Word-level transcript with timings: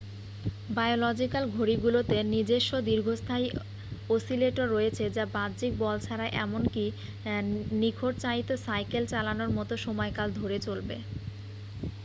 biological 0.69 1.43
ঘড়িগুলোতে 1.55 2.17
নিজেস্ব 2.31 2.71
দীর্ঘস্থায়ী 2.87 3.47
অসিলেটর 4.09 4.67
রয়েছে 4.69 5.03
যা 5.15 5.23
বাহ্যিক 5.33 5.71
বল 5.79 5.97
ছাড়া 6.05 6.25
এমনকি 6.39 6.85
নিখরচায়িত 7.81 8.49
সাইকেল 8.65 9.03
চালানোর 9.09 9.49
মত 9.57 9.69
সময়কাল 9.85 10.27
ধরে 10.39 10.57
চলবে 10.67 10.95